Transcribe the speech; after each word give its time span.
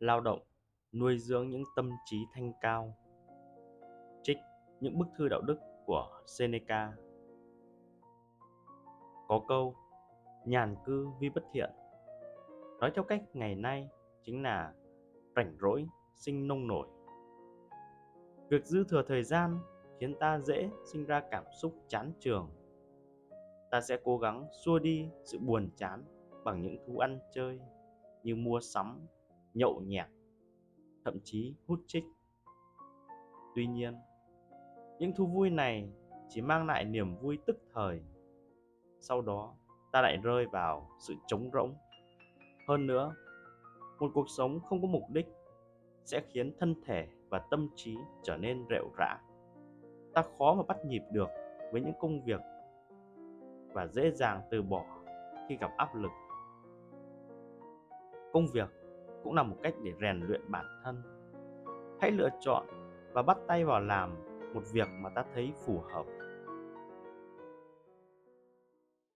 lao 0.00 0.20
động, 0.20 0.40
nuôi 0.92 1.18
dưỡng 1.18 1.50
những 1.50 1.64
tâm 1.76 1.90
trí 2.04 2.16
thanh 2.32 2.52
cao. 2.60 2.96
Trích 4.22 4.38
những 4.80 4.98
bức 4.98 5.06
thư 5.16 5.28
đạo 5.28 5.40
đức 5.40 5.58
của 5.86 6.22
seneca. 6.26 6.92
Có 9.28 9.40
câu, 9.48 9.74
nhàn 10.44 10.74
cư 10.84 11.08
vi 11.20 11.28
bất 11.28 11.44
thiện. 11.52 11.70
Nói 12.80 12.90
theo 12.94 13.04
cách 13.04 13.22
ngày 13.32 13.54
nay 13.54 13.88
chính 14.22 14.42
là 14.42 14.74
rảnh 15.36 15.56
rỗi, 15.60 15.86
sinh 16.16 16.48
nông 16.48 16.66
nổi. 16.66 16.88
Việc 18.48 18.66
dư 18.66 18.84
thừa 18.84 19.02
thời 19.06 19.22
gian 19.22 19.58
khiến 19.98 20.14
ta 20.20 20.38
dễ 20.38 20.70
sinh 20.92 21.04
ra 21.04 21.22
cảm 21.30 21.44
xúc 21.60 21.74
chán 21.88 22.12
trường. 22.20 22.50
Ta 23.70 23.80
sẽ 23.80 23.98
cố 24.04 24.18
gắng 24.18 24.46
xua 24.64 24.78
đi 24.78 25.08
sự 25.24 25.38
buồn 25.38 25.70
chán 25.76 26.04
bằng 26.44 26.62
những 26.62 26.76
thú 26.86 26.98
ăn 26.98 27.18
chơi 27.32 27.60
như 28.22 28.36
mua 28.36 28.60
sắm 28.60 29.06
nhậu 29.54 29.80
nhẹt, 29.80 30.06
thậm 31.04 31.18
chí 31.24 31.54
hút 31.66 31.80
chích. 31.86 32.04
Tuy 33.54 33.66
nhiên, 33.66 33.94
những 34.98 35.12
thú 35.16 35.26
vui 35.26 35.50
này 35.50 35.92
chỉ 36.28 36.40
mang 36.40 36.66
lại 36.66 36.84
niềm 36.84 37.16
vui 37.16 37.38
tức 37.46 37.56
thời. 37.74 38.02
Sau 39.00 39.22
đó, 39.22 39.54
ta 39.92 40.02
lại 40.02 40.16
rơi 40.16 40.46
vào 40.46 40.90
sự 40.98 41.14
trống 41.26 41.50
rỗng. 41.52 41.74
Hơn 42.68 42.86
nữa, 42.86 43.14
một 43.98 44.10
cuộc 44.14 44.26
sống 44.28 44.60
không 44.60 44.82
có 44.82 44.88
mục 44.88 45.02
đích 45.12 45.26
sẽ 46.04 46.20
khiến 46.28 46.52
thân 46.58 46.74
thể 46.84 47.08
và 47.28 47.38
tâm 47.50 47.68
trí 47.76 47.96
trở 48.22 48.36
nên 48.36 48.64
rệu 48.70 48.90
rã. 48.98 49.18
Ta 50.14 50.22
khó 50.38 50.54
mà 50.54 50.62
bắt 50.62 50.84
nhịp 50.84 51.02
được 51.12 51.28
với 51.72 51.80
những 51.80 51.94
công 52.00 52.24
việc 52.24 52.40
và 53.72 53.86
dễ 53.86 54.10
dàng 54.10 54.42
từ 54.50 54.62
bỏ 54.62 54.84
khi 55.48 55.56
gặp 55.56 55.70
áp 55.76 55.94
lực. 55.94 56.10
Công 58.32 58.46
việc 58.52 58.68
cũng 59.24 59.34
là 59.34 59.42
một 59.42 59.56
cách 59.62 59.74
để 59.82 59.92
rèn 60.00 60.20
luyện 60.26 60.40
bản 60.48 60.66
thân. 60.84 61.02
Hãy 62.00 62.10
lựa 62.10 62.28
chọn 62.40 62.66
và 63.12 63.22
bắt 63.22 63.38
tay 63.46 63.64
vào 63.64 63.80
làm 63.80 64.10
một 64.54 64.62
việc 64.72 64.88
mà 65.00 65.10
ta 65.10 65.24
thấy 65.34 65.52
phù 65.66 65.82
hợp. 65.92 66.04